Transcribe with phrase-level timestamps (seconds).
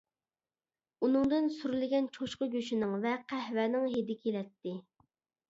[1.07, 4.77] ئۇنىڭدىن سۈرلىگەن چوشقا گۆشىنىڭ ۋە قەھۋەنىڭ ھىدى كېلەتتى.